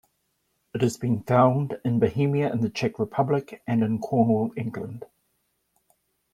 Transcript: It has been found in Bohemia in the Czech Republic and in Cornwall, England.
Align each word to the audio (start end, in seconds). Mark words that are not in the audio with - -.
It 0.73 0.81
has 0.81 0.97
been 0.97 1.21
found 1.21 1.79
in 1.85 1.99
Bohemia 1.99 2.51
in 2.51 2.61
the 2.61 2.71
Czech 2.71 2.97
Republic 2.97 3.61
and 3.67 3.83
in 3.83 3.99
Cornwall, 3.99 4.51
England. 4.57 5.05